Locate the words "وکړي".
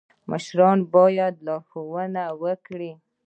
2.41-2.91